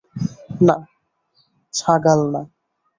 [0.67, 0.75] না,
[1.73, 2.41] ছাগ্যাল না।